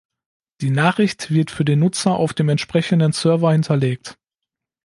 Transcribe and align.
Die 0.61 0.71
Nachricht 0.71 1.29
wird 1.29 1.51
für 1.51 1.63
den 1.63 1.77
Nutzer 1.77 2.15
auf 2.15 2.33
dem 2.33 2.49
entsprechenden 2.49 3.11
Server 3.11 3.51
hinterlegt. 3.51 4.17